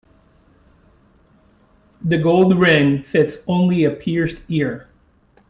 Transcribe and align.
The 2.03 2.17
gold 2.17 2.57
ring 2.57 3.03
fits 3.03 3.37
only 3.45 3.83
a 3.83 3.91
pierced 3.91 4.41
ear. 4.49 4.89